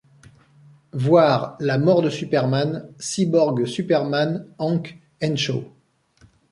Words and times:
Voir 0.93 1.57
La 1.59 1.77
mort 1.77 2.01
de 2.01 2.09
Superman, 2.09 2.89
Cyborg 2.97 3.67
Superman 3.67 4.47
Hank 4.57 4.97
Henshaw. 5.21 5.63